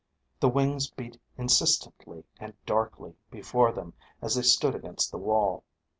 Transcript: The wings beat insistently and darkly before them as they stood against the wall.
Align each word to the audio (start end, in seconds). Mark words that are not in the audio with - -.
The 0.39 0.49
wings 0.49 0.89
beat 0.89 1.19
insistently 1.37 2.23
and 2.39 2.55
darkly 2.65 3.13
before 3.29 3.71
them 3.71 3.93
as 4.19 4.33
they 4.33 4.41
stood 4.41 4.73
against 4.73 5.11
the 5.11 5.19
wall. 5.19 5.63